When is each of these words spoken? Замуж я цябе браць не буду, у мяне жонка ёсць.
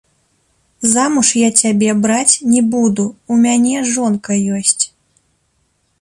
Замуж 0.93 1.27
я 1.41 1.49
цябе 1.65 1.91
браць 2.07 2.39
не 2.55 2.61
буду, 2.73 3.05
у 3.35 3.41
мяне 3.45 3.77
жонка 3.93 4.31
ёсць. 4.61 4.79